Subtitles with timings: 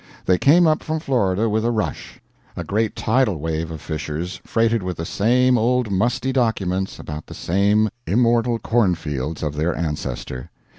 [0.25, 2.19] They came up from Florida with a rush
[2.57, 7.35] a great tidal wave of Fishers freighted with the same old musty documents about the
[7.35, 10.49] same immortal corn fields of their ancestor.